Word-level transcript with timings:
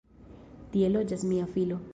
Tie 0.71 0.89
loĝas 0.95 1.29
mia 1.33 1.49
filo. 1.57 1.83